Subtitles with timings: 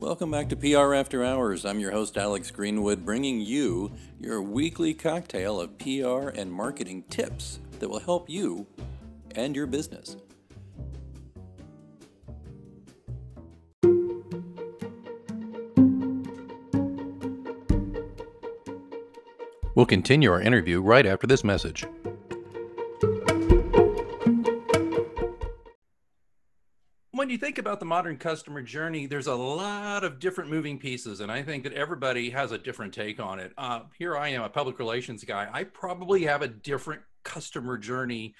[0.00, 1.66] Welcome back to PR After Hours.
[1.66, 7.58] I'm your host, Alex Greenwood, bringing you your weekly cocktail of PR and marketing tips
[7.80, 8.66] that will help you
[9.34, 10.16] and your business.
[19.74, 21.84] We'll continue our interview right after this message.
[27.30, 31.30] You think about the modern customer journey, there's a lot of different moving pieces, and
[31.30, 33.52] I think that everybody has a different take on it.
[33.56, 35.48] Uh, here I am, a public relations guy.
[35.52, 38.34] I probably have a different customer journey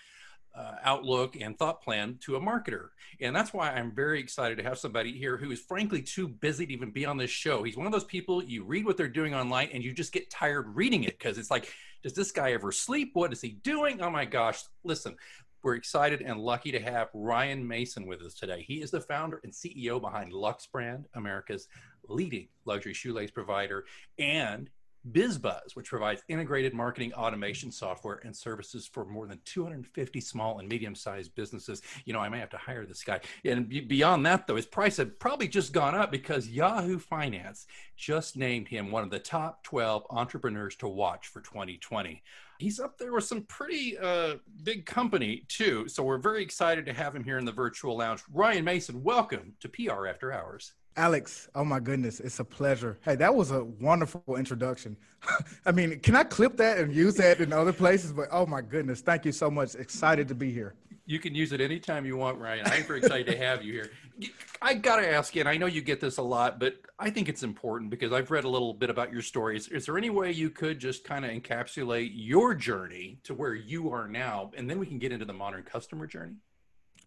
[0.54, 2.88] uh, outlook and thought plan to a marketer.
[3.20, 6.66] And that's why I'm very excited to have somebody here who is frankly too busy
[6.66, 7.62] to even be on this show.
[7.62, 10.30] He's one of those people you read what they're doing online and you just get
[10.30, 13.10] tired reading it because it's like, does this guy ever sleep?
[13.12, 14.00] What is he doing?
[14.00, 14.62] Oh my gosh.
[14.82, 15.16] Listen,
[15.62, 18.64] we're excited and lucky to have Ryan Mason with us today.
[18.66, 21.68] He is the founder and CEO behind Luxe Brand, America's
[22.08, 23.84] leading luxury shoelace provider,
[24.18, 24.70] and
[25.12, 30.68] BizBuzz, which provides integrated marketing automation software and services for more than 250 small and
[30.68, 31.82] medium sized businesses.
[32.04, 33.20] You know, I may have to hire this guy.
[33.44, 38.36] And beyond that, though, his price had probably just gone up because Yahoo Finance just
[38.36, 42.22] named him one of the top 12 entrepreneurs to watch for 2020
[42.60, 45.88] he's up there with some pretty uh, big company too.
[45.88, 48.22] So we're very excited to have him here in the virtual lounge.
[48.30, 50.74] Ryan Mason, welcome to PR After Hours.
[51.00, 52.98] Alex, oh my goodness, it's a pleasure.
[53.00, 54.98] Hey, that was a wonderful introduction.
[55.64, 58.12] I mean, can I clip that and use that in other places?
[58.12, 59.74] But oh my goodness, thank you so much.
[59.76, 60.74] Excited to be here.
[61.06, 62.66] You can use it anytime you want, Ryan.
[62.66, 63.90] I'm very excited to have you here.
[64.62, 67.08] I got to ask you, and I know you get this a lot, but I
[67.08, 69.56] think it's important because I've read a little bit about your story.
[69.56, 73.54] Is, is there any way you could just kind of encapsulate your journey to where
[73.54, 76.34] you are now, and then we can get into the modern customer journey?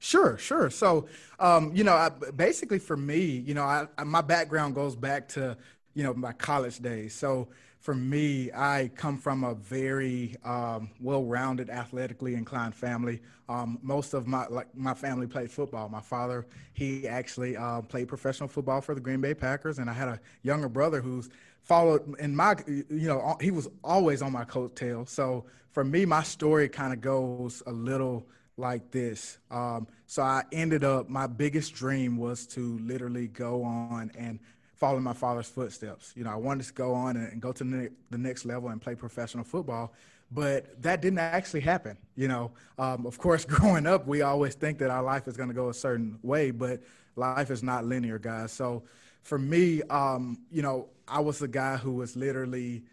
[0.04, 0.70] Sure, sure.
[0.70, 1.08] So,
[1.40, 5.30] um, you know, I, basically for me, you know, I, I, my background goes back
[5.30, 5.56] to,
[5.94, 7.16] you know, my college days.
[7.16, 7.47] So
[7.80, 13.22] for me, I come from a very um, well-rounded, athletically inclined family.
[13.47, 15.88] Um, most of my like my family played football.
[15.88, 19.94] My father, he actually uh, played professional football for the Green Bay Packers, and I
[19.94, 21.30] had a younger brother who's
[21.62, 25.08] followed in my, you know, he was always on my coattail.
[25.08, 28.28] So for me, my story kind of goes a little
[28.58, 29.38] like this.
[29.50, 34.40] Um, so I ended up, my biggest dream was to literally go on and
[34.75, 36.14] follow my father's footsteps.
[36.16, 38.81] You know, I wanted to go on and, and go to the, next level and
[38.81, 39.94] play professional football,
[40.31, 41.97] but that didn't actually happen.
[42.16, 45.50] You know, um, of course, growing up, we always think that our life is going
[45.50, 46.81] to go a certain way, but
[47.16, 48.52] life is not linear, guys.
[48.52, 48.84] So
[49.22, 52.84] for me, um, you know, I was the guy who was literally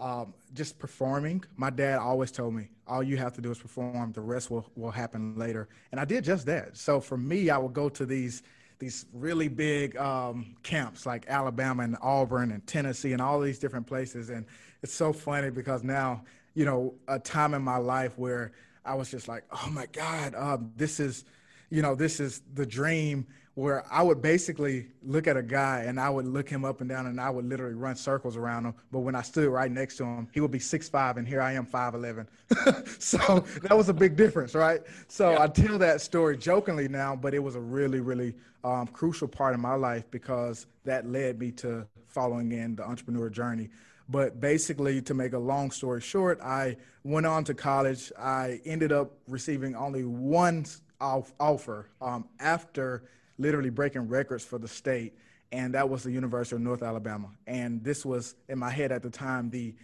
[0.00, 1.44] um, just performing.
[1.56, 4.66] My dad always told me, all you have to do is perform, the rest will,
[4.74, 5.68] will happen later.
[5.92, 6.76] And I did just that.
[6.76, 8.42] So for me, I would go to these
[8.80, 13.86] these really big um, camps like Alabama and Auburn and Tennessee and all these different
[13.86, 14.30] places.
[14.30, 14.46] And
[14.82, 16.24] it's so funny because now,
[16.54, 18.52] you know, a time in my life where
[18.86, 21.26] I was just like, oh my God, um, this is,
[21.68, 23.26] you know, this is the dream
[23.60, 26.88] where I would basically look at a guy and I would look him up and
[26.88, 28.74] down and I would literally run circles around him.
[28.90, 31.42] But when I stood right next to him, he would be six five and here
[31.42, 32.26] I am five eleven.
[32.98, 34.80] so that was a big difference, right?
[35.08, 35.42] So yeah.
[35.42, 38.34] I tell that story jokingly now, but it was a really, really
[38.64, 43.28] um, crucial part of my life because that led me to following in the entrepreneur
[43.28, 43.68] journey.
[44.08, 48.10] But basically, to make a long story short, I went on to college.
[48.18, 50.64] I ended up receiving only one
[50.98, 53.04] offer um, after
[53.40, 55.14] literally breaking records for the state,
[55.50, 57.30] and that was the University of North Alabama.
[57.46, 59.74] And this was in my head at the time the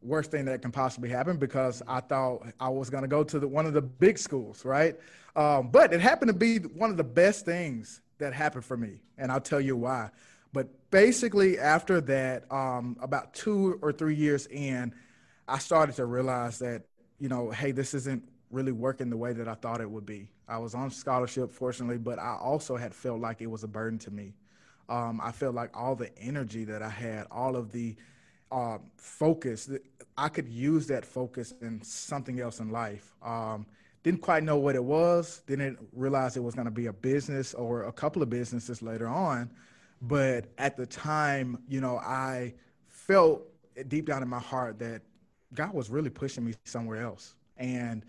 [0.00, 3.38] worst thing that can possibly happen because I thought I was going to go to
[3.38, 4.96] the, one of the big schools, right?
[5.36, 9.02] Um, but it happened to be one of the best things that happened for me,
[9.16, 10.10] and I'll tell you why.
[10.52, 14.94] But basically, after that, um, about two or three years in,
[15.48, 16.82] I started to realize that,
[17.18, 20.28] you know, hey, this isn't really working the way that I thought it would be.
[20.46, 23.98] I was on scholarship, fortunately, but I also had felt like it was a burden
[24.00, 24.34] to me.
[24.88, 27.96] Um, I felt like all the energy that I had, all of the
[28.50, 29.70] uh, focus,
[30.18, 33.14] I could use that focus in something else in life.
[33.22, 33.66] Um,
[34.02, 37.54] didn't quite know what it was, didn't realize it was going to be a business
[37.54, 39.50] or a couple of businesses later on.
[40.02, 42.54] But at the time, you know, I
[42.88, 43.42] felt
[43.88, 45.02] deep down in my heart that
[45.54, 47.34] God was really pushing me somewhere else.
[47.56, 48.04] And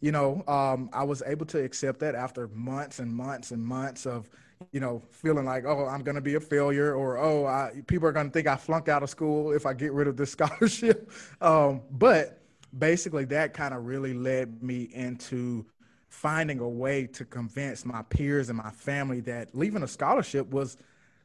[0.00, 4.06] you know, um, I was able to accept that after months and months and months
[4.06, 4.28] of,
[4.72, 8.08] you know, feeling like, oh, I'm going to be a failure, or oh, I, people
[8.08, 10.30] are going to think I flunk out of school if I get rid of this
[10.32, 11.10] scholarship.
[11.40, 12.40] Um, but
[12.78, 15.66] basically, that kind of really led me into
[16.08, 20.78] finding a way to convince my peers and my family that leaving a scholarship was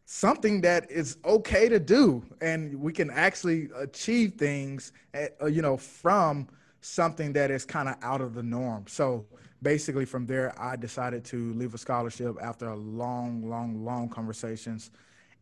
[0.05, 5.61] something that is okay to do and we can actually achieve things at, uh, you
[5.61, 6.47] know from
[6.81, 8.85] something that is kind of out of the norm.
[8.87, 9.25] So
[9.61, 14.91] basically from there i decided to leave a scholarship after a long long long conversations.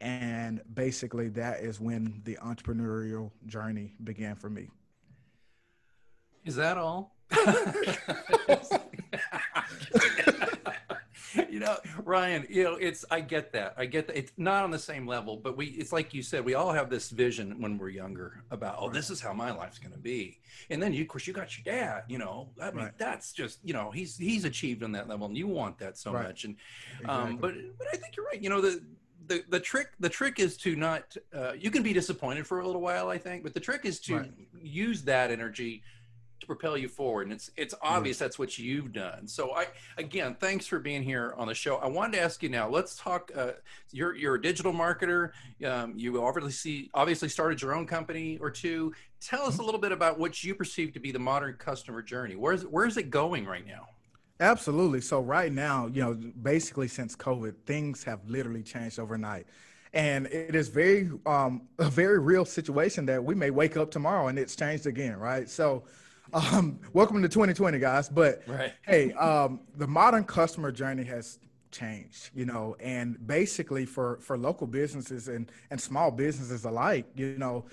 [0.01, 4.69] And basically that is when the entrepreneurial journey began for me.
[6.45, 7.15] Is that all
[11.51, 13.73] you know, Ryan, you know, it's I get that.
[13.77, 14.17] I get that.
[14.17, 16.89] It's not on the same level, but we it's like you said, we all have
[16.89, 20.39] this vision when we're younger about, oh, this is how my life's gonna be.
[20.69, 22.49] And then you of course you got your dad, you know.
[22.61, 22.97] I mean, right.
[22.97, 26.13] that's just, you know, he's he's achieved on that level and you want that so
[26.13, 26.27] right.
[26.27, 26.45] much.
[26.45, 26.55] And
[27.05, 28.41] um but but I think you're right.
[28.41, 28.81] You know, the
[29.29, 32.65] the, the trick the trick is to not uh, you can be disappointed for a
[32.65, 34.31] little while i think but the trick is to right.
[34.59, 35.83] use that energy
[36.39, 38.25] to propel you forward and it's it's obvious mm-hmm.
[38.25, 39.27] that's what you've done.
[39.27, 41.77] So i again thanks for being here on the show.
[41.77, 43.51] I wanted to ask you now let's talk uh,
[43.91, 45.31] you're you're a digital marketer.
[45.65, 48.93] Um, you obviously obviously started your own company or two.
[49.21, 49.61] Tell us mm-hmm.
[49.61, 52.35] a little bit about what you perceive to be the modern customer journey.
[52.35, 53.87] Where's where's it going right now?
[54.39, 55.01] Absolutely.
[55.01, 59.47] So right now you know basically since covid things have literally changed overnight.
[59.91, 64.27] And it is very um, a very real situation that we may wake up tomorrow
[64.27, 65.49] and it's changed again right?
[65.49, 65.83] So
[66.33, 68.09] um, welcome to 2020, guys.
[68.09, 68.73] But right.
[68.81, 71.39] hey, um, the modern customer journey has
[71.71, 77.37] changed, you know, and basically for for local businesses and and small businesses alike, you
[77.37, 77.65] know,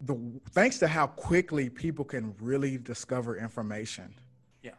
[0.00, 0.16] the
[0.50, 4.14] thanks to how quickly people can really discover information.
[4.62, 4.72] Yeah,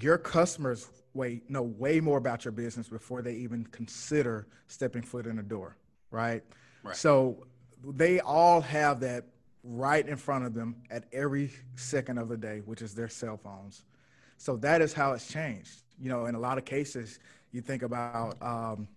[0.00, 5.26] your customers wait know way more about your business before they even consider stepping foot
[5.26, 5.76] in the door,
[6.10, 6.42] right?
[6.82, 6.96] Right.
[6.96, 7.46] So
[7.84, 9.24] they all have that
[9.64, 13.36] right in front of them at every second of the day, which is their cell
[13.36, 13.84] phones.
[14.36, 15.82] So that is how it's changed.
[16.00, 17.20] You know, in a lot of cases,
[17.52, 18.88] you think about, um,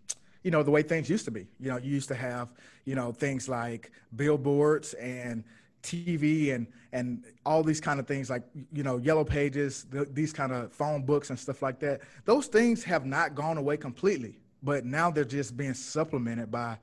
[0.43, 1.47] you know, the way things used to be.
[1.59, 2.49] You know, you used to have,
[2.85, 5.43] you know, things like billboards and
[5.85, 8.41] TV and and all these kind of things like
[8.73, 12.01] you know yellow pages, th- these kind of phone books and stuff like that.
[12.25, 16.77] Those things have not gone away completely, but now they're just being supplemented by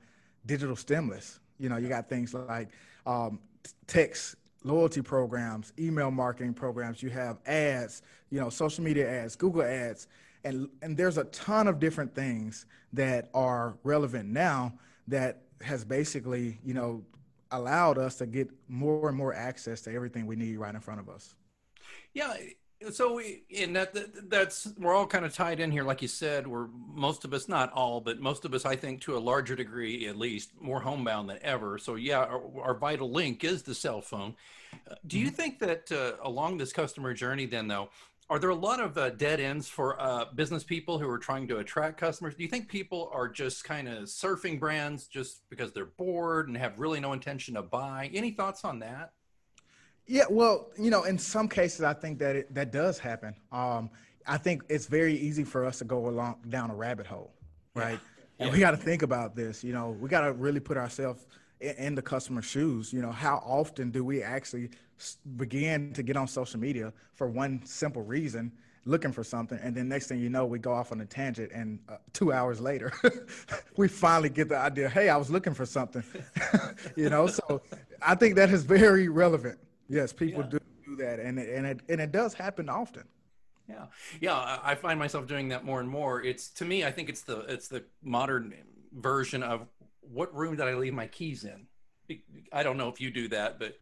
[0.45, 1.39] digital stimulus.
[1.59, 2.69] You know, you got things like
[3.05, 3.39] um,
[3.87, 9.63] text loyalty programs, email marketing programs, you have ads, you know, social media ads, Google
[9.63, 10.07] ads,
[10.43, 14.73] and and there's a ton of different things that are relevant now
[15.07, 17.03] that has basically, you know,
[17.51, 20.99] allowed us to get more and more access to everything we need right in front
[20.99, 21.35] of us.
[22.13, 22.33] Yeah,
[22.91, 23.95] so we, in that,
[24.29, 27.47] that's we're all kind of tied in here like you said we're most of us
[27.47, 30.79] not all but most of us i think to a larger degree at least more
[30.79, 31.77] homebound than ever.
[31.77, 34.35] So yeah our, our vital link is the cell phone.
[34.89, 35.35] Uh, do you mm-hmm.
[35.35, 37.89] think that uh, along this customer journey then though
[38.29, 41.47] are there a lot of uh, dead ends for uh, business people who are trying
[41.49, 42.33] to attract customers?
[42.33, 46.57] Do you think people are just kind of surfing brands just because they're bored and
[46.57, 48.09] have really no intention to buy?
[48.13, 49.11] Any thoughts on that
[50.07, 53.35] yeah, well, you know, in some cases, I think that it, that does happen.
[53.51, 53.89] Um,
[54.27, 57.33] I think it's very easy for us to go along down a rabbit hole,
[57.75, 57.99] right?
[58.39, 58.45] Yeah.
[58.47, 59.63] And we got to think about this.
[59.63, 61.27] You know, we got to really put ourselves
[61.61, 62.91] in, in, the customer's shoes.
[62.91, 64.71] You know, how often do we actually
[65.37, 68.51] begin to get on social media for one simple reason,
[68.85, 71.51] looking for something, and then next thing you know, we go off on a tangent,
[71.53, 72.91] and uh, two hours later,
[73.77, 74.89] we finally get the idea.
[74.89, 76.03] Hey, I was looking for something.
[76.95, 77.61] you know, so
[78.01, 79.59] I think that is very relevant.
[79.89, 80.49] Yes, people yeah.
[80.49, 83.03] do do that, and it, and it and it does happen often.
[83.69, 83.85] Yeah,
[84.19, 86.21] yeah, I find myself doing that more and more.
[86.21, 88.53] It's to me, I think it's the it's the modern
[88.93, 89.67] version of
[90.01, 91.67] what room did I leave my keys in?
[92.51, 93.77] I don't know if you do that, but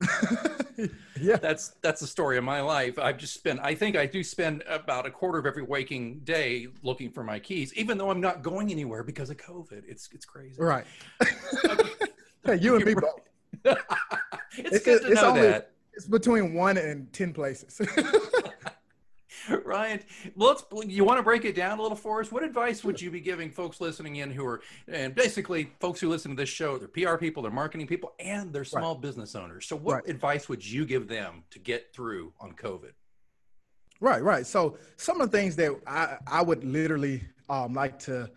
[1.20, 3.00] yeah, that's that's the story of my life.
[3.00, 3.60] I've just spent.
[3.62, 7.40] I think I do spend about a quarter of every waking day looking for my
[7.40, 9.84] keys, even though I'm not going anywhere because of COVID.
[9.88, 10.62] It's it's crazy.
[10.62, 10.86] Right.
[12.46, 13.28] hey, you and me both.
[13.66, 13.82] it's,
[14.58, 15.71] it's, good to it's know only, that.
[16.02, 17.80] It's between one and ten places.
[19.66, 20.00] Ryan,
[20.36, 20.64] let's.
[20.84, 22.32] You want to break it down a little for us?
[22.32, 26.10] What advice would you be giving folks listening in who are, and basically folks who
[26.10, 29.02] listen to this show, they're PR people, they're marketing people, and they're small right.
[29.02, 29.68] business owners.
[29.68, 30.08] So, what right.
[30.08, 32.94] advice would you give them to get through on COVID?
[34.00, 34.48] Right, right.
[34.48, 38.32] So, some of the things that I I would literally um, like to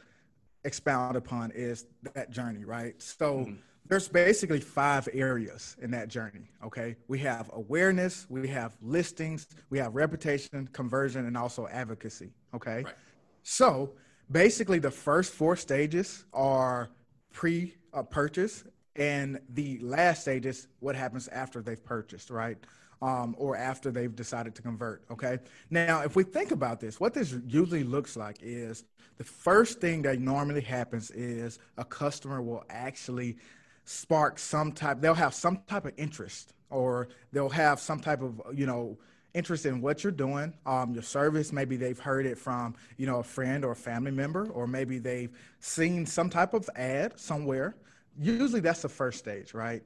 [0.64, 3.00] expound upon is that journey, right?
[3.00, 3.38] So.
[3.38, 3.54] Mm-hmm
[3.86, 6.50] there's basically five areas in that journey.
[6.64, 6.96] Okay.
[7.08, 12.32] We have awareness, we have listings, we have reputation, conversion, and also advocacy.
[12.54, 12.82] Okay.
[12.84, 12.94] Right.
[13.42, 13.92] So
[14.30, 16.90] basically, the first four stages are
[17.32, 17.74] pre
[18.10, 18.64] purchase,
[18.96, 22.56] and the last stage is what happens after they've purchased, right?
[23.04, 25.04] um, or after they've decided to convert.
[25.10, 25.38] Okay.
[25.70, 28.84] Now, if we think about this, what this usually looks like is
[29.18, 33.36] the first thing that normally happens is a customer will actually
[33.84, 38.40] spark some type, they'll have some type of interest or they'll have some type of,
[38.52, 38.96] you know,
[39.34, 41.52] interest in what you're doing, um, your service.
[41.52, 44.98] Maybe they've heard it from, you know, a friend or a family member, or maybe
[44.98, 47.74] they've seen some type of ad somewhere.
[48.18, 49.82] Usually that's the first stage, right?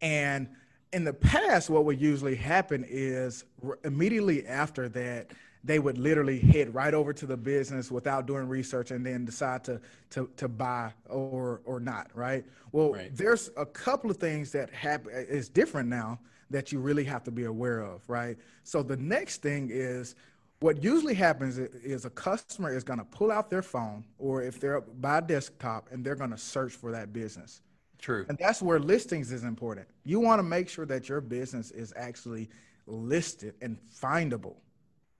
[0.00, 0.48] And
[0.92, 3.44] in the past, what would usually happen is
[3.84, 5.30] immediately after that,
[5.64, 9.62] they would literally head right over to the business without doing research and then decide
[9.64, 9.80] to
[10.10, 12.44] to, to buy or or not, right?
[12.72, 13.16] Well, right.
[13.16, 16.18] there's a couple of things that happen is different now
[16.50, 18.36] that you really have to be aware of, right?
[18.64, 20.16] So the next thing is
[20.60, 24.60] what usually happens is a customer is going to pull out their phone or if
[24.60, 27.62] they're by desktop and they're going to search for that business
[28.02, 28.26] True.
[28.28, 29.86] And that's where listings is important.
[30.04, 32.50] You want to make sure that your business is actually
[32.86, 34.56] listed and findable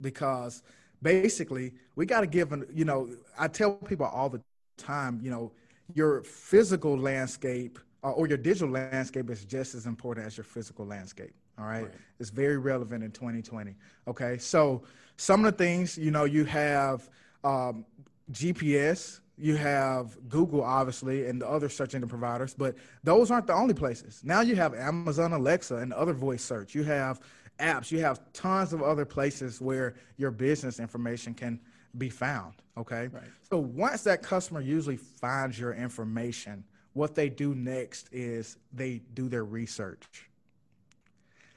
[0.01, 0.65] because
[1.01, 3.09] basically we got to give an, you know,
[3.39, 4.43] I tell people all the
[4.77, 5.53] time, you know,
[5.95, 10.85] your physical landscape uh, or your digital landscape is just as important as your physical
[10.85, 11.35] landscape.
[11.59, 11.85] All right?
[11.85, 11.93] right.
[12.19, 13.77] It's very relevant in 2020.
[14.09, 14.39] Okay.
[14.39, 14.83] So
[15.17, 17.09] some of the things, you know, you have
[17.45, 17.85] um,
[18.33, 23.55] GPS, you have Google, obviously, and the other search engine providers, but those aren't the
[23.55, 24.21] only places.
[24.25, 26.75] Now you have Amazon Alexa and other voice search.
[26.75, 27.21] You have
[27.59, 27.91] apps.
[27.91, 31.61] You have tons of other places where your business information can
[31.99, 32.55] be found.
[32.77, 33.09] Okay.
[33.09, 33.25] Right.
[33.51, 39.29] So once that customer usually finds your information, what they do next is they do
[39.29, 40.29] their research.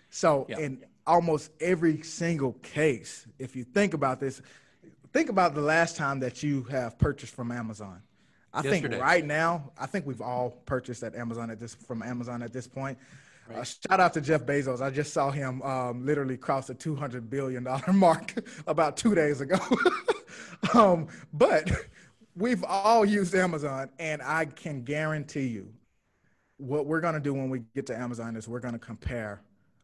[0.10, 0.60] So yeah.
[0.60, 4.42] in almost every single case, if you think about this,
[5.16, 8.02] think about the last time that you have purchased from Amazon.
[8.54, 8.90] I Yesterday.
[8.90, 12.52] think right now, I think we've all purchased at Amazon at this from Amazon at
[12.52, 12.98] this point.
[13.48, 13.60] Right.
[13.60, 14.82] Uh, shout out to Jeff Bezos.
[14.82, 18.34] I just saw him um, literally cross the two hundred billion dollar mark
[18.68, 19.58] about two days ago.
[20.74, 21.72] um, but
[22.36, 25.72] we've all used Amazon, and I can guarantee you,
[26.58, 29.42] what we're going to do when we get to Amazon is we're going to compare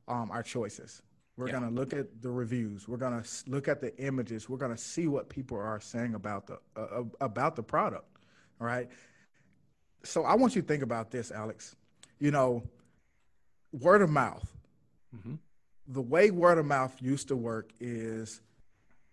[0.09, 1.01] um, our choices.
[1.41, 1.59] We're yeah.
[1.59, 2.87] going to look at the reviews.
[2.87, 4.47] We're going to look at the images.
[4.47, 8.05] We're going to see what people are saying about the uh, uh, about the product.
[8.59, 8.87] All right.
[10.03, 11.75] So I want you to think about this, Alex.
[12.19, 12.61] You know,
[13.71, 14.47] word of mouth.
[15.17, 15.33] Mm-hmm.
[15.87, 18.39] The way word of mouth used to work is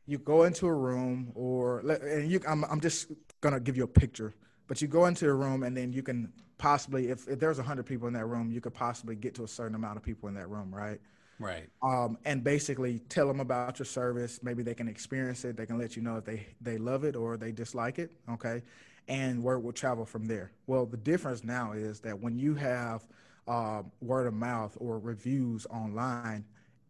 [0.04, 3.84] you go into a room or and you I'm I'm just going to give you
[3.84, 4.34] a picture,
[4.66, 7.86] but you go into a room and then you can possibly if, if there's 100
[7.86, 10.34] people in that room, you could possibly get to a certain amount of people in
[10.34, 11.00] that room, right?
[11.38, 11.68] Right.
[11.82, 14.40] Um, and basically tell them about your service.
[14.42, 15.56] Maybe they can experience it.
[15.56, 18.62] They can let you know if they they love it or they dislike it okay?
[19.08, 20.52] And word will travel from there.
[20.66, 23.06] Well the difference now is that when you have
[23.46, 26.44] uh, word of mouth or reviews online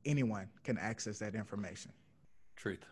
[0.05, 1.93] anyone can access that information.
[2.57, 2.85] Truth.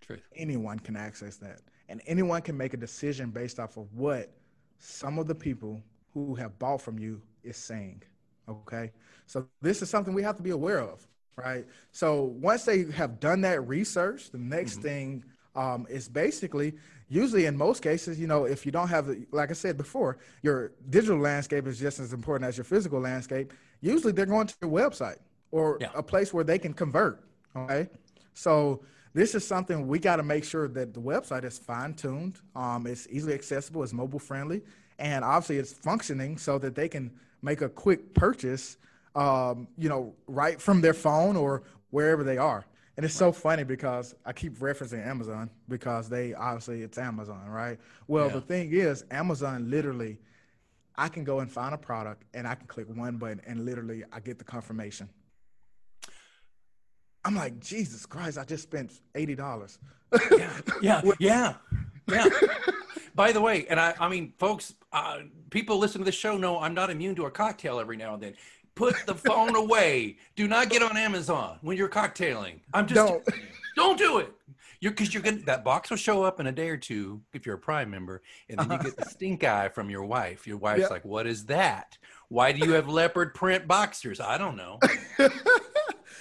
[0.00, 0.22] Truth.
[0.36, 1.60] Anyone can access that.
[1.88, 4.30] And anyone can make a decision based off of what
[4.78, 5.82] some of the people
[6.12, 8.02] who have bought from you is saying
[8.48, 8.92] Okay.
[9.26, 11.06] So this is something we have to be aware of,
[11.36, 11.64] right?
[11.92, 14.82] So once they have done that research, the next mm-hmm.
[14.82, 16.74] thing um, is basically
[17.08, 20.72] usually in most cases, you know, if you don't have, like I said before, your
[20.88, 23.52] digital landscape is just as important as your physical landscape.
[23.80, 25.18] Usually they're going to your website
[25.50, 25.90] or yeah.
[25.94, 27.22] a place where they can convert.
[27.54, 27.88] Okay.
[28.34, 28.82] So
[29.14, 32.40] this is something we got to make sure that the website is fine tuned.
[32.56, 34.62] Um, it's easily accessible, it's mobile friendly,
[34.98, 37.10] and obviously it's functioning so that they can
[37.42, 38.76] make a quick purchase,
[39.14, 42.64] um, you know, right from their phone or wherever they are.
[42.96, 47.78] And it's so funny because I keep referencing Amazon because they obviously it's Amazon, right?
[48.06, 48.34] Well, yeah.
[48.34, 50.18] the thing is, Amazon literally,
[50.94, 54.04] I can go and find a product and I can click one button and literally
[54.12, 55.08] I get the confirmation.
[57.24, 59.78] I'm like, Jesus Christ, I just spent eighty dollars.
[60.30, 60.50] yeah,
[60.82, 61.54] yeah, yeah,
[62.12, 62.26] yeah.
[63.14, 65.18] By the way, and I, I mean, folks, uh,
[65.50, 68.22] people listen to the show know I'm not immune to a cocktail every now and
[68.22, 68.34] then.
[68.74, 70.16] Put the phone away.
[70.34, 72.60] Do not get on Amazon when you're cocktailing.
[72.72, 73.28] I'm just don't,
[73.76, 74.32] don't do it.
[74.80, 77.44] You're because you're gonna that box will show up in a day or two if
[77.46, 80.46] you're a Prime member, and then you get the stink eye from your wife.
[80.46, 80.90] Your wife's yep.
[80.90, 81.98] like, "What is that?
[82.28, 84.80] Why do you have leopard print boxers?" I don't know.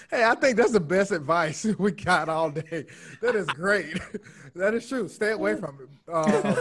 [0.10, 2.86] hey, I think that's the best advice we got all day.
[3.22, 4.00] That is great.
[4.56, 5.08] that is true.
[5.08, 5.90] Stay away from it.
[6.12, 6.56] Uh,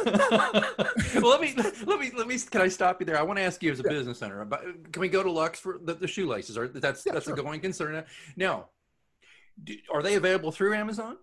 [1.22, 1.54] well, let me
[1.86, 2.38] let me let me.
[2.38, 3.18] Can I stop you there?
[3.18, 3.90] I want to ask you as a yeah.
[3.90, 4.44] business owner.
[4.44, 6.56] But can we go to Luxe for the, the shoelaces?
[6.58, 7.34] Or that's yeah, that's sure.
[7.34, 8.04] a going concern.
[8.36, 8.66] Now,
[9.62, 11.16] do, are they available through Amazon?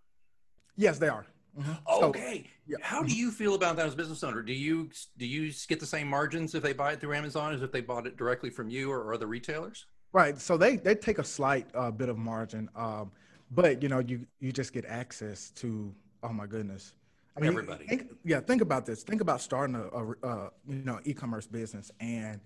[0.76, 1.26] Yes, they are.
[1.58, 2.06] Mm-hmm.
[2.06, 2.44] Okay.
[2.44, 2.78] So, yeah.
[2.82, 4.42] How do you feel about that as a business owner?
[4.42, 7.62] Do you do you get the same margins if they buy it through Amazon as
[7.62, 9.86] if they bought it directly from you or, or other retailers?
[10.18, 10.42] Right.
[10.42, 13.12] So they they take a slight uh, bit of margin, um,
[13.52, 15.94] but you know you you just get access to.
[16.24, 16.94] Oh my goodness.
[17.36, 17.86] I mean, everybody.
[17.86, 18.40] Think, yeah.
[18.40, 19.04] Think about this.
[19.04, 22.40] Think about starting a, a, a you know e-commerce business and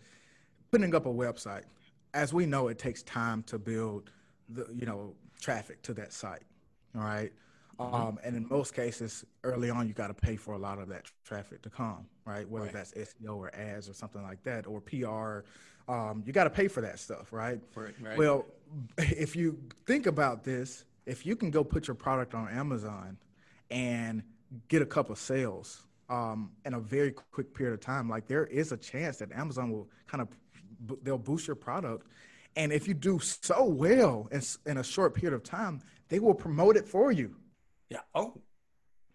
[0.69, 1.63] putting up a website.
[2.13, 4.11] As we know, it takes time to build
[4.49, 6.43] the you know traffic to that site.
[6.93, 7.31] All right?
[7.81, 7.95] Mm-hmm.
[7.95, 10.87] um, and in most cases, early on, you got to pay for a lot of
[10.89, 12.47] that traffic to come, right?
[12.49, 12.73] Whether right.
[12.73, 15.45] that's SEO or ads or something like that, or PR
[15.87, 17.59] um, you got to pay for that stuff, right?
[17.75, 18.17] Right, right?
[18.17, 18.45] Well,
[18.97, 23.17] if you think about this, if you can go put your product on Amazon
[23.69, 24.23] and
[24.67, 28.71] get a couple sales um, in a very quick period of time, like there is
[28.71, 30.29] a chance that Amazon will kind of
[31.03, 32.07] they'll boost your product,
[32.55, 36.33] and if you do so well in, in a short period of time, they will
[36.33, 37.35] promote it for you.
[37.91, 37.99] Yeah.
[38.15, 38.33] Oh.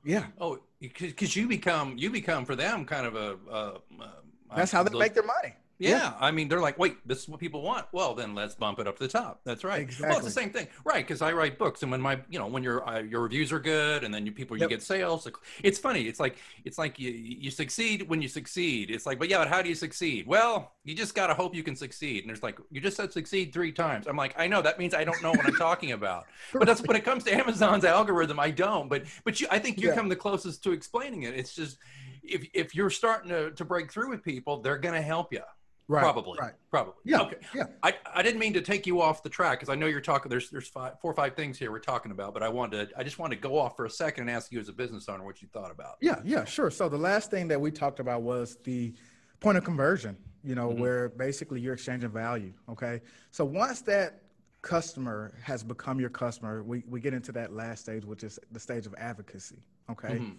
[0.05, 0.27] Yeah.
[0.39, 3.37] Oh, because you become you become for them kind of a.
[3.51, 3.61] a,
[4.05, 5.55] a That's how they make their money.
[5.79, 5.91] Yeah.
[5.91, 6.13] yeah.
[6.19, 7.87] I mean, they're like, wait, this is what people want.
[7.93, 9.41] Well, then let's bump it up to the top.
[9.45, 9.81] That's right.
[9.81, 10.09] Exactly.
[10.09, 11.07] Well, it's the same thing, right?
[11.07, 13.61] Because I write books, and when my, you know, when your uh, your reviews are
[13.61, 14.71] good, and then you people yep.
[14.71, 15.29] you get sales.
[15.63, 16.03] It's funny.
[16.03, 18.91] It's like it's like you you succeed when you succeed.
[18.91, 20.27] It's like, but yeah, but how do you succeed?
[20.27, 22.23] Well, you just gotta hope you can succeed.
[22.23, 24.07] And there's like, you just said succeed three times.
[24.07, 26.27] I'm like, I know that means I don't know what I'm talking about.
[26.53, 28.89] But that's when it comes to Amazon's algorithm, I don't.
[28.89, 29.95] But but you, I think you yeah.
[29.95, 31.35] come the closest to explaining it.
[31.35, 31.79] It's just
[32.23, 35.43] if if you're starting to to break through with people, they're gonna help you.
[35.89, 36.03] Right.
[36.03, 36.39] Probably.
[36.41, 36.55] Right.
[36.71, 36.95] Probably.
[37.05, 37.23] Yeah.
[37.23, 37.37] Okay.
[37.55, 37.67] Yeah.
[37.83, 40.29] I, I didn't mean to take you off the track because I know you're talking.
[40.29, 42.99] There's there's five, four or five things here we're talking about, but I wanted to,
[42.99, 45.09] I just wanted to go off for a second and ask you as a business
[45.09, 45.97] owner what you thought about.
[46.01, 46.21] Yeah.
[46.25, 46.45] Yeah.
[46.45, 46.71] Sure.
[46.71, 48.95] So the last thing that we talked about was the
[49.41, 50.17] point of conversion.
[50.43, 50.81] You know, mm-hmm.
[50.81, 52.53] where basically you're exchanging value.
[52.69, 53.01] Okay.
[53.33, 54.23] So once that
[54.63, 58.61] customer has become your customer, we we get into that last stage, which is the
[58.61, 59.63] stage of advocacy.
[59.91, 60.15] Okay.
[60.15, 60.37] Mm-hmm.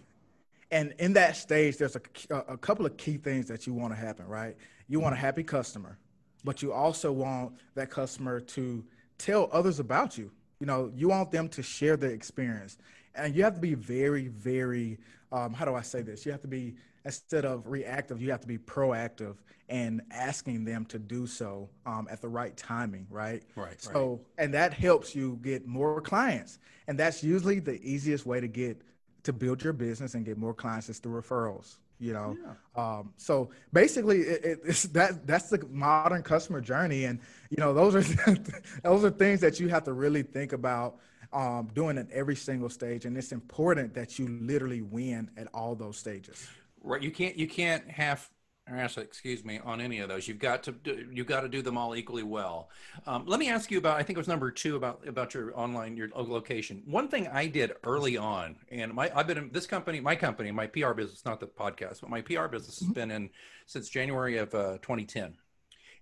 [0.72, 2.02] And in that stage, there's a,
[2.36, 4.56] a couple of key things that you want to happen, right?
[4.88, 5.98] You want a happy customer,
[6.44, 8.84] but you also want that customer to
[9.18, 10.32] tell others about you.
[10.60, 12.78] You know, you want them to share the experience.
[13.16, 14.98] And you have to be very, very,
[15.32, 16.26] um, how do I say this?
[16.26, 19.36] You have to be, instead of reactive, you have to be proactive
[19.70, 23.44] and asking them to do so um, at the right timing, right?
[23.56, 23.82] Right.
[23.82, 24.46] So, right.
[24.46, 26.60] and that helps you get more clients.
[26.88, 28.82] And that's usually the easiest way to get
[29.24, 32.38] to build your business and get more clients is through referrals you know
[32.76, 33.00] yeah.
[33.00, 37.96] um, so basically it, it's that that's the modern customer journey and you know those
[37.96, 38.36] are
[38.84, 40.98] those are things that you have to really think about
[41.34, 45.76] um, doing at every single stage and it's important that you literally win at all
[45.76, 46.48] those stages
[46.84, 48.30] right you can't you can't have
[48.70, 50.28] actually, excuse me, on any of those.
[50.28, 52.70] You've got to do, you've got to do them all equally well.
[53.06, 53.98] Um, let me ask you about.
[53.98, 56.84] I think it was number two about about your online your location.
[56.86, 60.52] One thing I did early on, and my I've been in this company, my company,
[60.52, 62.94] my PR business, not the podcast, but my PR business has mm-hmm.
[62.94, 63.30] been in
[63.66, 65.36] since January of uh, 2010.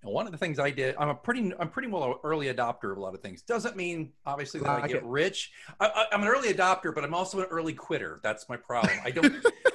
[0.05, 2.91] And one of the things I did, I'm a pretty, I'm pretty well early adopter
[2.91, 3.41] of a lot of things.
[3.41, 5.03] Doesn't mean obviously that like I get it.
[5.03, 5.51] rich.
[5.79, 8.19] I, I'm an early adopter, but I'm also an early quitter.
[8.23, 8.93] That's my problem.
[9.03, 9.35] I don't.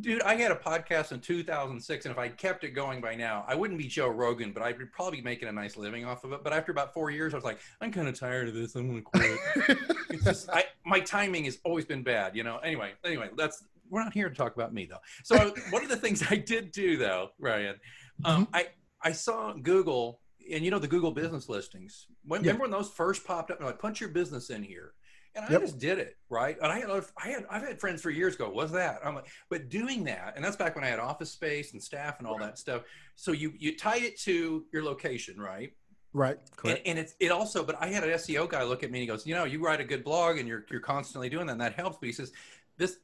[0.00, 3.44] Dude, I had a podcast in 2006, and if I kept it going by now,
[3.46, 6.04] I wouldn't be Joe Rogan, but I would be probably be making a nice living
[6.04, 6.42] off of it.
[6.42, 8.74] But after about four years, I was like, I'm kind of tired of this.
[8.74, 9.78] I'm going to quit.
[10.10, 12.58] it's just, I, my timing has always been bad, you know.
[12.58, 15.00] Anyway, anyway, that's we're not here to talk about me though.
[15.22, 15.36] So
[15.70, 17.76] one of the things I did do though, Ryan,
[18.24, 18.56] um, mm-hmm.
[18.56, 18.68] I
[19.02, 20.20] I saw Google,
[20.50, 22.06] and you know the Google business listings.
[22.24, 22.52] When, yeah.
[22.52, 23.58] Remember when those first popped up?
[23.58, 24.94] And like, punch your business in here
[25.34, 25.62] and I yep.
[25.62, 26.56] just did it, right?
[26.62, 29.26] And I had, I had, I've had friends for years go, "What's that?" I'm like,
[29.48, 32.38] but doing that, and that's back when I had office space and staff and all
[32.38, 32.46] right.
[32.46, 32.82] that stuff.
[33.16, 35.72] So you you tie it to your location, right?
[36.12, 36.38] Right.
[36.56, 36.80] Correct.
[36.80, 39.02] And, and it's it also, but I had an SEO guy look at me and
[39.02, 41.52] he goes, "You know, you write a good blog and you're you're constantly doing that,
[41.52, 42.32] and that helps." But he says,
[42.76, 42.98] "This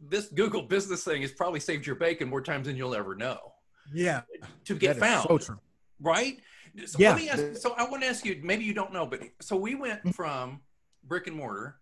[0.00, 3.52] this Google business thing has probably saved your bacon more times than you'll ever know."
[3.92, 4.22] Yeah.
[4.64, 5.28] To get found.
[5.28, 5.60] So true.
[6.00, 6.38] Right.
[6.86, 7.10] So yeah.
[7.10, 8.40] Let me ask, so I want to ask you.
[8.42, 10.10] Maybe you don't know, but so we went mm-hmm.
[10.10, 10.60] from
[11.04, 11.76] brick and mortar.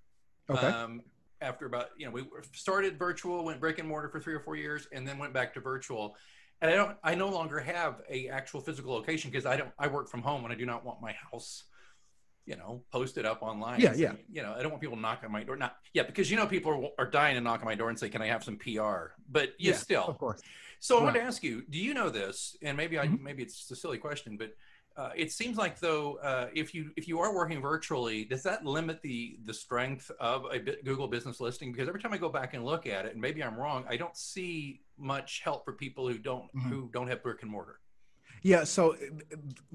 [0.48, 0.66] Okay.
[0.66, 1.02] Um,
[1.40, 4.56] after about you know we started virtual, went brick and mortar for three or four
[4.56, 6.16] years, and then went back to virtual.
[6.62, 6.96] And I don't.
[7.04, 9.70] I no longer have a actual physical location because I don't.
[9.78, 11.64] I work from home and I do not want my house
[12.46, 13.80] you know, posted up online.
[13.80, 14.12] Yeah, yeah.
[14.32, 15.56] You know, I don't want people to knock on my door.
[15.56, 17.98] Not yeah, because you know people are, are dying to knock on my door and
[17.98, 20.40] say, "Can I have some PR?" But you yeah, still, of course.
[20.78, 21.00] So right.
[21.00, 22.56] I want to ask you: Do you know this?
[22.62, 23.22] And maybe I mm-hmm.
[23.22, 24.54] maybe it's a silly question, but
[24.96, 28.64] uh, it seems like though, uh, if you if you are working virtually, does that
[28.64, 31.72] limit the the strength of a Google business listing?
[31.72, 33.96] Because every time I go back and look at it, and maybe I'm wrong, I
[33.96, 36.68] don't see much help for people who don't mm-hmm.
[36.68, 37.80] who don't have brick and mortar.
[38.42, 38.96] Yeah, so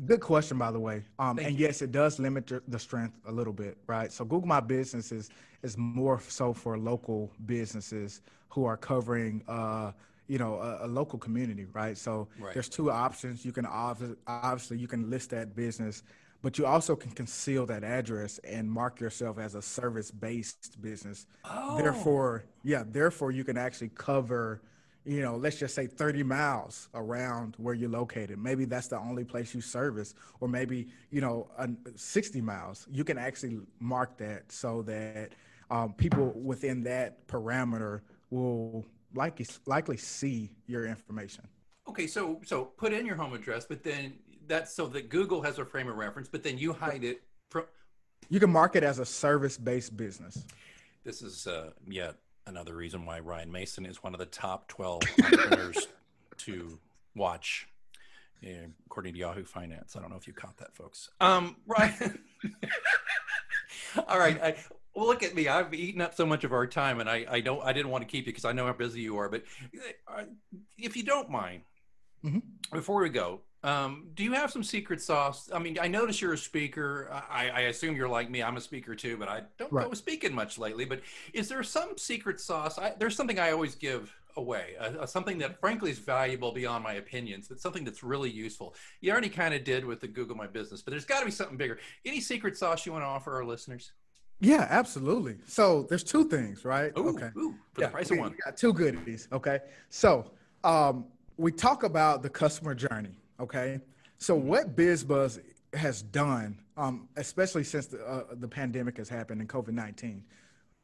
[0.06, 1.04] good question, by the way.
[1.20, 1.66] Um, and you.
[1.66, 4.12] yes, it does limit the strength a little bit, right?
[4.12, 5.30] So Google My Business is,
[5.62, 9.92] is more so for local businesses who are covering uh,
[10.32, 12.54] you know a, a local community right so right.
[12.54, 16.04] there's two options you can obviously you can list that business
[16.42, 21.28] but you also can conceal that address and mark yourself as a service-based business.
[21.46, 21.78] Oh.
[21.78, 24.60] Therefore, yeah, therefore you can actually cover,
[25.06, 28.40] you know, let's just say 30 miles around where you're located.
[28.40, 31.48] Maybe that's the only place you service, or maybe you know,
[31.96, 32.88] 60 miles.
[32.92, 35.34] You can actually mark that so that
[35.70, 41.48] um, people within that parameter will likely likely see your information.
[41.88, 44.14] Okay, so so put in your home address, but then
[44.48, 47.66] that's so that Google has a frame of reference, but then you hide it from.
[48.30, 50.46] You can market as a service-based business.
[51.04, 52.16] This is uh, yet
[52.48, 55.88] another reason why Ryan Mason is one of the top twelve entrepreneurs
[56.38, 56.80] to
[57.16, 57.68] watch,
[58.86, 59.96] according to Yahoo Finance.
[59.96, 61.10] I don't know if you caught that, folks.
[61.20, 62.20] Um, Ryan.
[64.08, 64.42] All right.
[64.42, 64.56] I,
[64.94, 65.48] well, look at me.
[65.48, 67.64] I've eaten up so much of our time, and I, I don't.
[67.64, 69.30] I didn't want to keep you because I know how busy you are.
[69.30, 69.44] But
[70.08, 70.24] uh,
[70.78, 71.62] if you don't mind,
[72.24, 72.40] mm-hmm.
[72.74, 75.50] before we go, um, do you have some secret sauce?
[75.54, 77.10] I mean, I notice you're a speaker.
[77.30, 78.44] I, I assume you're like me.
[78.44, 79.88] I'm a speaker too, but I don't right.
[79.88, 80.86] go speaking much lately.
[80.86, 81.02] But
[81.34, 82.78] is there some secret sauce?
[82.78, 86.94] I, there's something I always give away, uh, something that frankly is valuable beyond my
[86.94, 87.48] opinions.
[87.48, 88.76] but something that's really useful.
[89.00, 91.32] You already kind of did with the Google My Business, but there's got to be
[91.32, 91.80] something bigger.
[92.06, 93.92] Any secret sauce you want to offer our listeners?
[94.42, 95.38] Yeah, absolutely.
[95.46, 96.92] So there's two things, right?
[96.98, 97.30] Ooh, okay.
[97.38, 98.36] Ooh, for yeah, the price we, of one.
[98.44, 99.28] got two goodies.
[99.32, 99.60] Okay.
[99.90, 100.32] So
[100.64, 101.06] um,
[101.38, 103.16] we talk about the customer journey.
[103.40, 103.80] Okay.
[104.18, 104.48] So mm-hmm.
[104.48, 105.42] what BizBuzz
[105.76, 110.24] has done, um, especially since the, uh, the pandemic has happened and COVID 19,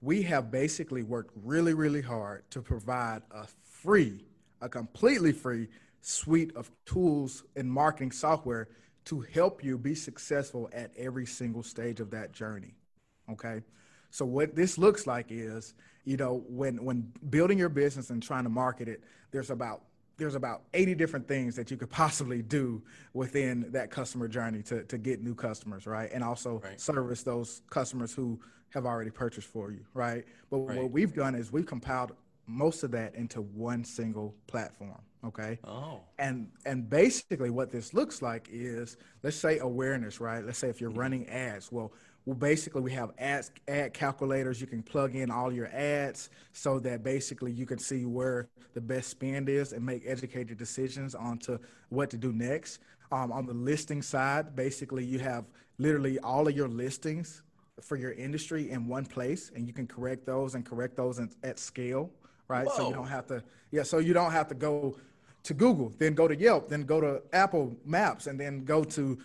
[0.02, 4.24] we have basically worked really, really hard to provide a free,
[4.62, 5.68] a completely free
[6.02, 8.70] suite of tools and marketing software
[9.06, 12.76] to help you be successful at every single stage of that journey.
[13.32, 13.62] Okay.
[14.10, 15.74] So what this looks like is,
[16.06, 19.82] you know, when when building your business and trying to market it, there's about
[20.18, 22.82] there's about 80 different things that you could possibly do
[23.14, 26.10] within that customer journey to, to get new customers, right?
[26.12, 26.80] And also right.
[26.80, 28.40] service those customers who
[28.72, 30.26] have already purchased for you, right?
[30.50, 30.78] But right.
[30.78, 32.14] what we've done is we've compiled
[32.48, 35.60] most of that into one single platform, okay?
[35.64, 36.02] Oh.
[36.18, 40.44] And and basically what this looks like is let's say awareness, right?
[40.44, 41.92] Let's say if you're running ads, well,
[42.28, 44.60] well, basically we have ads, ad calculators.
[44.60, 48.82] You can plug in all your ads so that basically you can see where the
[48.82, 52.80] best spend is and make educated decisions on to what to do next.
[53.14, 55.46] Um, on the listing side, basically you have
[55.78, 57.44] literally all of your listings
[57.82, 61.30] for your industry in one place, and you can correct those and correct those in,
[61.44, 62.12] at scale,
[62.50, 62.68] right?
[62.68, 62.76] Whoa.
[62.76, 63.84] So you don't have to, yeah.
[63.84, 64.98] So you don't have to go
[65.44, 69.18] to Google, then go to Yelp, then go to Apple Maps, and then go to,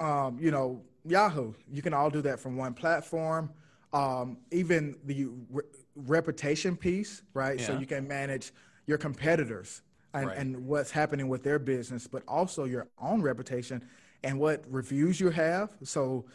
[0.00, 1.52] um, you know, Yahoo.
[1.72, 3.50] You can all do that from one platform.
[3.92, 5.64] Um, even the re-
[5.96, 7.58] reputation piece, right?
[7.58, 7.66] Yeah.
[7.66, 8.52] So you can manage
[8.86, 9.82] your competitors
[10.14, 10.36] and, right.
[10.36, 13.82] and what's happening with their business, but also your own reputation
[14.22, 15.70] and what reviews you have.
[15.82, 16.26] So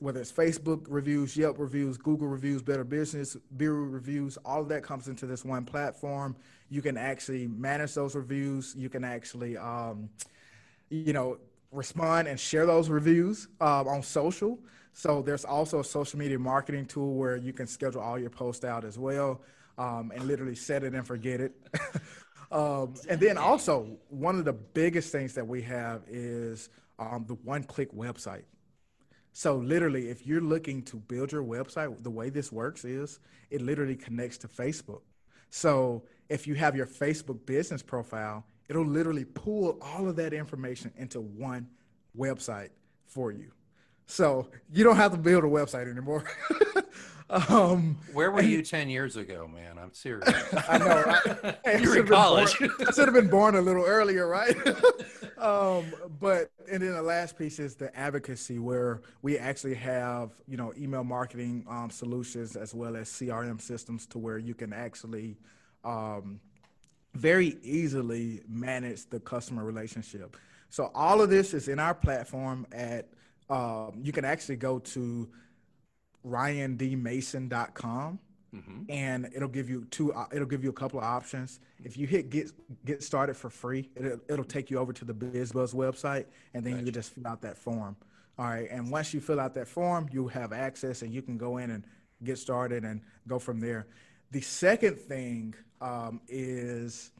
[0.00, 4.82] whether it's Facebook reviews, Yelp reviews, Google reviews, Better Business Bureau reviews, all of that
[4.82, 6.36] comes into this one platform.
[6.70, 8.74] You can actually manage those reviews.
[8.76, 10.08] You can actually, um,
[10.88, 11.38] you know,
[11.72, 14.58] respond and share those reviews um, on social.
[14.92, 18.64] So there's also a social media marketing tool where you can schedule all your posts
[18.64, 19.40] out as well
[19.78, 21.52] um, and literally set it and forget it.
[22.52, 27.34] um, and then also one of the biggest things that we have is um, the
[27.34, 28.42] one-click website.
[29.32, 33.62] So literally, if you're looking to build your website, the way this works is it
[33.62, 35.02] literally connects to Facebook.
[35.50, 40.92] So if you have your Facebook business profile, it'll literally pull all of that information
[40.96, 41.68] into one
[42.16, 42.70] website
[43.04, 43.50] for you.
[44.06, 46.24] So you don't have to build a website anymore.
[47.30, 49.76] um, Where were you 10 years ago, man?
[49.76, 50.28] I'm serious.
[50.68, 51.02] I know.
[51.02, 51.58] Right?
[51.64, 52.56] Hey, You're in college.
[52.58, 54.56] Born, I should have been born a little earlier, right?
[55.38, 60.56] um, but, and then the last piece is the advocacy where we actually have, you
[60.56, 65.36] know, email marketing um, solutions as well as CRM systems to where you can actually
[65.84, 66.40] um,
[67.14, 70.36] very easily manage the customer relationship.
[70.68, 73.08] So all of this is in our platform at
[73.48, 75.28] um, you can actually go to
[76.24, 78.18] ryandmason.com
[78.54, 78.82] mm-hmm.
[78.88, 81.58] and it'll give you two uh, it'll give you a couple of options.
[81.82, 82.52] If you hit get
[82.84, 86.74] get started for free, it'll, it'll take you over to the BizBuzz website and then
[86.74, 86.86] gotcha.
[86.86, 87.96] you just fill out that form.
[88.38, 91.36] All right, and once you fill out that form, you have access and you can
[91.36, 91.84] go in and
[92.22, 93.86] get started and go from there.
[94.30, 97.12] The second thing um, is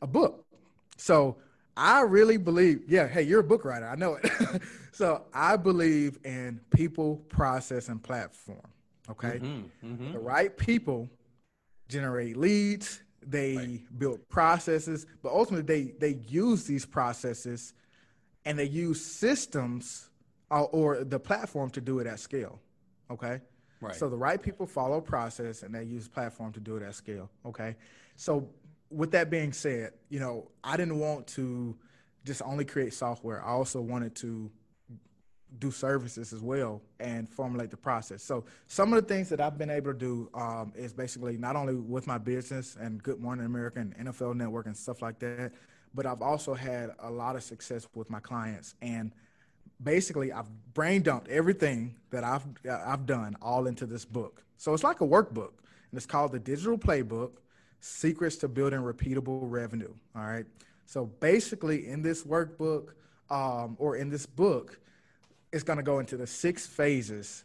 [0.00, 0.44] a book.
[0.96, 1.36] So
[1.76, 3.86] I really believe, yeah, hey, you're a book writer.
[3.86, 4.30] I know it.
[4.92, 8.60] so I believe in people, process, and platform.
[9.10, 9.40] Okay.
[9.40, 10.12] Mm-hmm, mm-hmm.
[10.12, 11.08] The right people
[11.88, 13.98] generate leads, they right.
[13.98, 17.74] build processes, but ultimately they, they use these processes
[18.44, 20.08] and they use systems
[20.50, 22.60] uh, or the platform to do it at scale.
[23.10, 23.40] Okay.
[23.80, 23.94] Right.
[23.94, 27.30] So the right people follow process and they use platform to do it at scale.
[27.44, 27.76] Okay.
[28.22, 28.48] So
[28.88, 31.76] with that being said, you know, I didn't want to
[32.24, 33.44] just only create software.
[33.44, 34.48] I also wanted to
[35.58, 38.22] do services as well and formulate the process.
[38.22, 41.56] So some of the things that I've been able to do um, is basically not
[41.56, 45.50] only with my business and Good Morning America and NFL Network and stuff like that,
[45.92, 49.10] but I've also had a lot of success with my clients and
[49.82, 54.44] basically I've brain dumped everything that I've I've done all into this book.
[54.58, 55.54] So it's like a workbook,
[55.90, 57.32] and it's called the Digital Playbook:
[57.82, 59.92] Secrets to Building Repeatable Revenue.
[60.14, 60.46] All right.
[60.86, 62.90] So basically, in this workbook
[63.28, 64.78] um, or in this book,
[65.52, 67.44] it's going to go into the six phases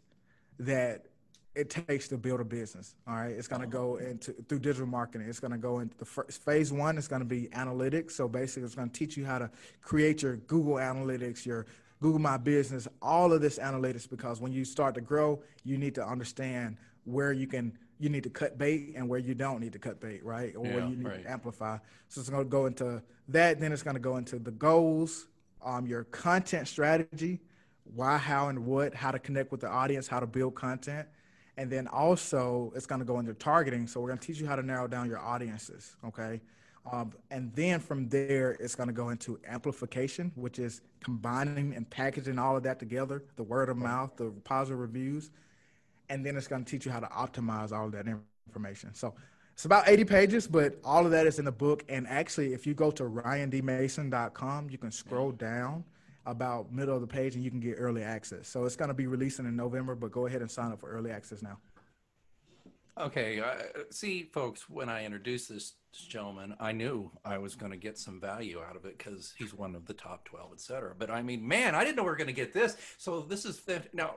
[0.60, 1.08] that
[1.56, 2.94] it takes to build a business.
[3.08, 5.28] All right, it's going to go into through digital marketing.
[5.28, 7.00] It's going to go into the first phase one.
[7.00, 8.12] It's going to be analytics.
[8.12, 9.50] So basically, it's going to teach you how to
[9.82, 11.66] create your Google Analytics, your
[12.00, 14.08] Google My Business, all of this analytics.
[14.08, 18.24] Because when you start to grow, you need to understand where you can you need
[18.24, 20.56] to cut bait and where you don't need to cut bait, right?
[20.56, 21.24] Or Yeah, where you need right.
[21.24, 21.78] to amplify.
[22.10, 23.60] So it's going to go into that.
[23.60, 25.28] Then it's going to go into the goals,
[25.64, 27.40] um, your content strategy,
[27.96, 31.08] why, how, and what, how to connect with the audience, how to build content.
[31.58, 33.88] And then also it's going to go into targeting.
[33.88, 35.96] So we're going to teach you how to narrow down your audiences.
[36.06, 36.40] Okay.
[36.92, 41.90] Um, and then from there, it's going to go into amplification, which is combining and
[41.90, 45.32] packaging all of that together, the word of mouth, the positive reviews.
[46.10, 48.06] And then it's going to teach you how to optimize all that
[48.48, 48.94] information.
[48.94, 49.14] So
[49.54, 51.84] it's about 80 pages, but all of that is in the book.
[51.90, 55.84] And actually, if you go to ryandmason.com, you can scroll down
[56.28, 58.48] about middle of the page and you can get early access.
[58.48, 60.90] So it's going to be releasing in November, but go ahead and sign up for
[60.90, 61.58] early access now.
[63.00, 67.78] Okay, uh, see, folks, when I introduced this gentleman, I knew I was going to
[67.78, 70.96] get some value out of it because he's one of the top 12, et cetera.
[70.98, 72.76] But I mean, man, I didn't know we were going to get this.
[72.98, 73.62] So this is
[73.94, 74.16] now.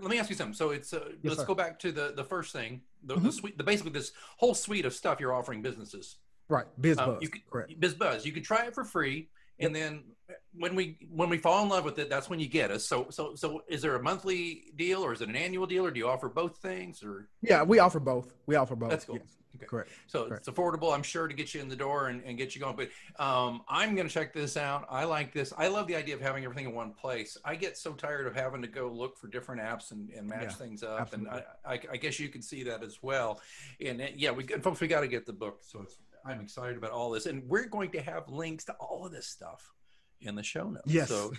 [0.00, 0.54] Let me ask you something.
[0.54, 1.46] So it's uh, Yes, let's sir.
[1.46, 3.22] go back to the the first thing, the, Mhm.
[3.24, 6.16] the suite, the basically this whole suite of stuff you're offering businesses.
[6.48, 6.66] Right.
[6.80, 6.98] BizBuzz.
[6.98, 7.80] Um, you could, Correct.
[7.80, 8.24] BizBuzz.
[8.24, 10.04] You can try it for free, and then
[10.52, 12.84] when we when we fall in love with it, that's when you get us.
[12.84, 15.90] So so so is there a monthly deal or is it an annual deal or
[15.90, 18.34] do you offer both things or Yeah, we offer both.
[18.46, 18.90] We offer both.
[18.90, 19.16] That's cool.
[19.16, 19.36] Yes.
[19.58, 19.66] Okay.
[19.66, 19.90] Correct.
[20.06, 20.46] so Correct.
[20.46, 20.94] it's affordable?
[20.94, 22.76] I'm sure to get you in the door and, and get you going.
[22.76, 22.90] But
[23.22, 24.86] um, I'm going to check this out.
[24.90, 25.52] I like this.
[25.56, 27.36] I love the idea of having everything in one place.
[27.44, 30.42] I get so tired of having to go look for different apps and, and match
[30.42, 31.12] Yeah, things up.
[31.12, 31.28] And.
[31.28, 33.40] I, I, I guess you can see that as well.
[33.84, 35.60] And uh, yeah, we folks, we got to get the book.
[35.62, 39.06] So it's, I'm excited about all this, and we're going to have links to all
[39.06, 39.72] of this stuff
[40.20, 40.86] in the show notes.
[40.86, 41.08] Yes.
[41.08, 41.32] So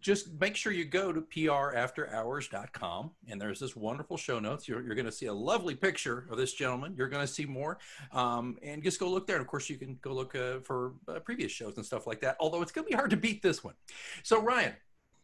[0.00, 4.68] just make sure you go to prafterhours.com and there's this wonderful show notes.
[4.68, 6.94] You're, you're going to see a lovely picture of this gentleman.
[6.96, 7.78] You're going to see more.
[8.12, 9.36] Um, and just go look there.
[9.36, 12.20] And of course, you can go look uh, for uh, previous shows and stuff like
[12.20, 12.36] that.
[12.40, 13.74] Although it's going to be hard to beat this one.
[14.22, 14.74] So, Ryan,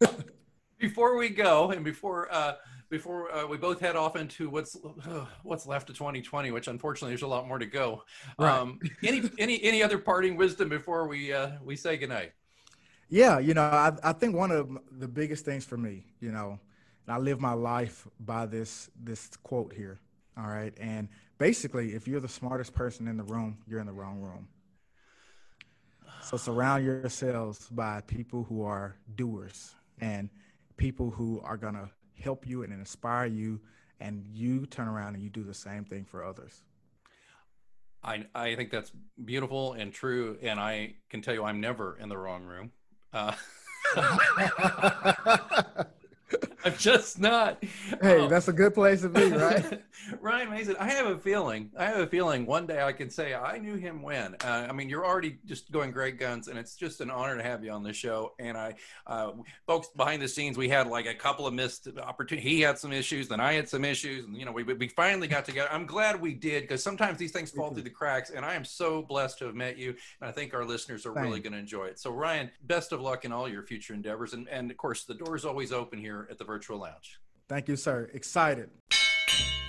[0.79, 2.55] before we go and before uh,
[2.88, 7.11] before uh, we both head off into what's uh, what's left of 2020, which unfortunately
[7.11, 8.03] there's a lot more to go.
[8.38, 8.59] Right.
[8.59, 12.33] Um, any any any other parting wisdom before we uh, we say goodnight?
[13.09, 16.59] Yeah, you know, I, I think one of the biggest things for me, you know,
[17.07, 19.99] and I live my life by this this quote here.
[20.37, 20.75] All right.
[20.79, 24.47] And basically, if you're the smartest person in the room, you're in the wrong room.
[26.23, 30.29] So surround yourselves by people who are doers and
[30.77, 31.90] people who are gonna
[32.21, 33.61] help you and inspire you
[34.01, 36.62] and you turn around and you do the same thing for others.
[38.05, 38.92] I, I think that's
[39.25, 40.38] beautiful and true.
[40.42, 42.71] And I can tell you, I'm never in the wrong room.
[43.12, 43.33] Uh,
[46.64, 47.62] I'm just not.
[48.03, 49.83] hey, Um, that's a good place to be, right?
[50.21, 53.35] Ryan Mason, I have a feeling, I have a feeling one day I can say
[53.35, 54.35] I knew him when.
[54.42, 57.42] Uh, I mean, you're already just going great guns, and it's just an honor to
[57.42, 58.33] have you on the show.
[58.38, 58.75] And I,
[59.07, 59.33] uh,
[59.66, 62.51] folks behind the scenes, we had like a couple of missed opportunities.
[62.51, 65.29] He had some issues, then I had some issues, and you know, we we finally
[65.29, 65.68] got together.
[65.73, 68.64] I'm glad we did because sometimes these things fall through the cracks, and I am
[68.64, 71.59] so blessed to have met you, and I think our listeners are really going to
[71.59, 71.99] enjoy it.
[71.99, 75.14] So, Ryan, best of luck in all your future endeavors, and and of course, the
[75.14, 77.21] door is always open here at the Virtual Lounge.
[77.49, 78.11] Thank you, sir.
[78.13, 78.71] Excited.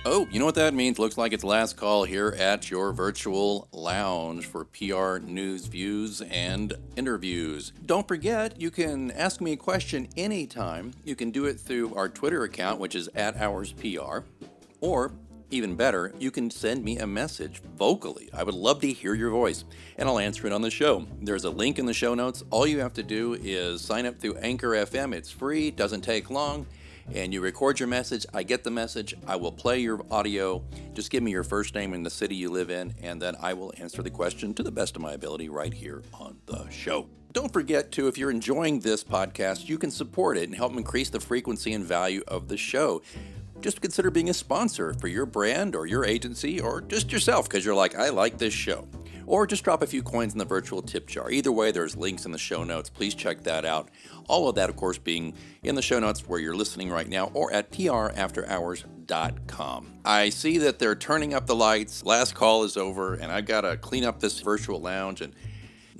[0.06, 0.98] Oh, you know what that means?
[0.98, 6.72] Looks like it's last call here at your virtual lounge for PR news, views, and
[6.96, 7.74] interviews.
[7.84, 10.92] Don't forget, you can ask me a question anytime.
[11.04, 14.24] You can do it through our Twitter account, which is at OursPR,
[14.80, 15.12] or
[15.50, 18.28] even better, you can send me a message vocally.
[18.32, 19.64] I would love to hear your voice,
[19.96, 21.06] and I'll answer it on the show.
[21.20, 22.42] There's a link in the show notes.
[22.50, 25.14] All you have to do is sign up through Anchor FM.
[25.14, 26.66] It's free, doesn't take long
[27.14, 28.26] and you record your message.
[28.32, 29.14] I get the message.
[29.26, 30.62] I will play your audio.
[30.94, 33.54] Just give me your first name and the city you live in, and then I
[33.54, 37.08] will answer the question to the best of my ability right here on the show.
[37.32, 41.10] Don't forget to, if you're enjoying this podcast, you can support it and help increase
[41.10, 43.02] the frequency and value of the show.
[43.60, 47.64] Just consider being a sponsor for your brand or your agency or just yourself because
[47.64, 48.88] you're like, I like this show.
[49.26, 51.30] Or just drop a few coins in the virtual tip jar.
[51.30, 52.90] Either way, there's links in the show notes.
[52.90, 53.88] Please check that out.
[54.28, 57.30] All of that, of course, being in the show notes where you're listening right now
[57.34, 60.00] or at prafterhours.com.
[60.04, 62.04] I see that they're turning up the lights.
[62.04, 65.32] Last call is over, and I've got to clean up this virtual lounge and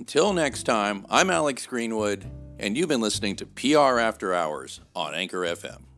[0.01, 2.25] until next time, I'm Alex Greenwood,
[2.57, 5.90] and you've been listening to PR After Hours on Anchor FM.